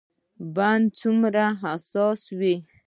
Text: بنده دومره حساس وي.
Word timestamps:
بنده 0.55 0.91
دومره 1.01 1.45
حساس 1.61 2.21
وي. 2.39 2.55